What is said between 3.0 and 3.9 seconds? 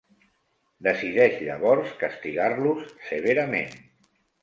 severament.